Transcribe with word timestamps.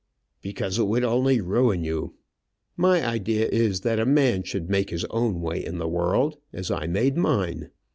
"Because 0.41 0.79
it 0.79 0.87
would 0.87 1.03
only 1.03 1.41
ruin 1.41 1.83
you. 1.83 2.15
My 2.75 3.05
idea 3.05 3.47
is 3.47 3.81
that 3.81 3.99
a 3.99 4.03
man 4.07 4.41
should 4.41 4.67
make 4.67 4.89
his 4.89 5.05
own 5.11 5.41
way 5.41 5.63
in 5.63 5.77
the 5.77 5.87
world 5.87 6.37
as 6.51 6.71
I 6.71 6.87
made 6.87 7.15
mine. 7.17 7.69